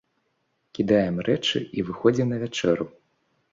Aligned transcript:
Кідаем 0.77 1.19
рэчы 1.27 1.63
і 1.81 1.85
выходзім 1.91 2.27
на 2.35 2.43
вячэру. 2.47 2.91